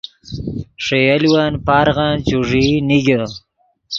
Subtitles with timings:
[0.83, 3.17] ݰے یولون پارغن چوݱیئی نیگے